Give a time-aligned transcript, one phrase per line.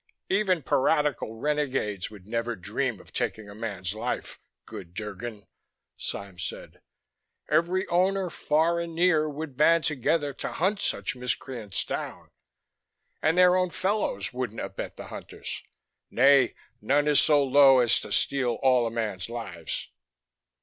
[0.29, 5.45] "Even piratical renegades would never dream of taking a man's life, good Drgon,"
[5.95, 6.81] Sime said.
[7.51, 12.31] "Every Owner, far and near, would band together to hunt such miscreants down.
[13.21, 15.61] And their own fellows would abet the hunters!
[16.09, 19.89] Nay, none is so low as to steal all a man's lives."